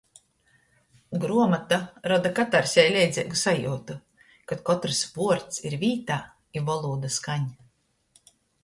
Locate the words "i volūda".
6.59-7.15